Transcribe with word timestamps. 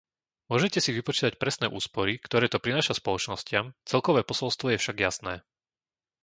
Môžete 0.51 0.79
si 0.81 0.91
vypočítať 0.97 1.33
presné 1.43 1.67
úspory, 1.79 2.13
ktoré 2.25 2.45
to 2.49 2.57
prináša 2.65 2.93
spoločnostiam, 3.01 3.65
celkové 3.91 4.21
posolstvo 4.29 4.67
je 4.73 4.81
však 4.81 4.97
jasné. 5.07 5.33